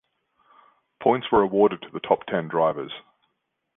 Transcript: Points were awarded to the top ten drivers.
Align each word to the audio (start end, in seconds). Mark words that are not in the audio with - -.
Points 0.99 1.31
were 1.31 1.43
awarded 1.43 1.83
to 1.83 1.89
the 1.91 1.99
top 1.99 2.25
ten 2.25 2.47
drivers. 2.47 2.91